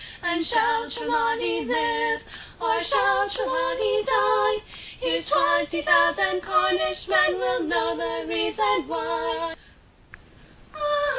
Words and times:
And 0.23 0.43
shall 0.43 0.89
Trelawny 0.89 1.63
live? 1.67 2.23
Or 2.59 2.81
shall 2.81 3.29
Trelawny 3.29 4.03
die? 4.03 4.63
Here's 4.99 5.29
twenty 5.29 5.83
thousand 5.83 6.41
Cornish 6.41 7.07
men 7.07 7.37
Will 7.37 7.61
know 7.61 7.95
the 7.95 8.25
reason 8.27 8.87
why! 8.87 9.53